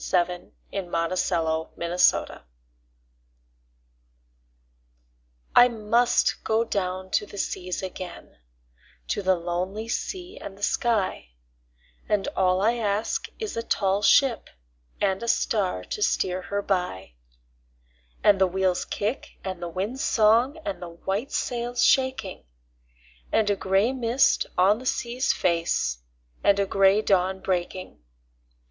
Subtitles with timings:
[0.01, 0.81] U V.
[0.81, 0.91] W X.
[0.91, 1.37] Y Z Sea
[2.09, 2.41] Fever
[5.55, 6.37] I MUST
[6.71, 8.39] down to the seas again,
[9.09, 11.27] to the lonely sea and the sky,
[12.09, 14.49] And all I ask is a tall ship
[14.99, 17.13] and a star to steer her by,
[18.23, 22.43] And the wheel's kick and the wind's song and the white sail's shaking,
[23.31, 25.99] And a gray mist on the sea's face,
[26.43, 27.99] and a gray dawn breaking.